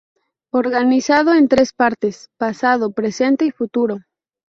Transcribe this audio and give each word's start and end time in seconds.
Organizado 0.51 1.35
en 1.35 1.47
tres 1.47 1.73
partes, 1.73 2.29
pasado, 2.39 2.91
presente 2.91 3.45
y 3.45 3.51
futuro. 3.51 3.99